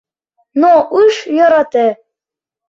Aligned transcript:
Но 0.61 0.71
ыш 1.03 1.15
йӧрате 1.37 1.87